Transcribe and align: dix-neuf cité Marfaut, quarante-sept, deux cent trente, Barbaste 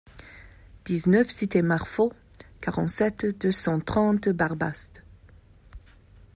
dix-neuf 0.83 1.29
cité 1.29 1.61
Marfaut, 1.61 2.11
quarante-sept, 2.59 3.39
deux 3.39 3.51
cent 3.51 3.79
trente, 3.79 4.29
Barbaste 4.29 5.03